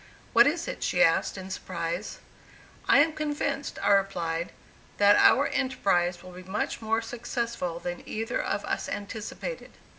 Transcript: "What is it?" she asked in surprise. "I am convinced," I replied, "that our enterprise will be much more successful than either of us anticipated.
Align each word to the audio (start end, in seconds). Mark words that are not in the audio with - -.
"What 0.33 0.47
is 0.47 0.67
it?" 0.67 0.81
she 0.81 1.03
asked 1.03 1.37
in 1.37 1.51
surprise. 1.51 2.17
"I 2.89 2.97
am 3.01 3.13
convinced," 3.13 3.77
I 3.83 3.91
replied, 3.91 4.51
"that 4.97 5.15
our 5.15 5.45
enterprise 5.45 6.23
will 6.23 6.31
be 6.31 6.41
much 6.41 6.81
more 6.81 7.03
successful 7.03 7.77
than 7.77 8.01
either 8.09 8.41
of 8.41 8.65
us 8.65 8.89
anticipated. 8.89 9.73